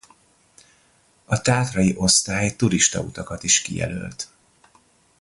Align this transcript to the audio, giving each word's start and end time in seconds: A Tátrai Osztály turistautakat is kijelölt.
A 1.25 1.41
Tátrai 1.41 1.93
Osztály 1.97 2.55
turistautakat 2.55 3.43
is 3.43 3.61
kijelölt. 3.61 4.29